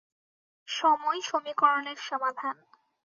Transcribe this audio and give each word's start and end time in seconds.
সময় 0.67 1.19
সমীকরণের 1.21 1.99
সমাধান। 2.07 2.55